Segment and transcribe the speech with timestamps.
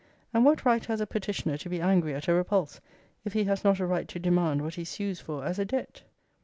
[0.33, 2.81] And what right has a petitioner to be angry at a repulse,
[3.23, 6.01] if he has not a right to demand what he sues for as a debt?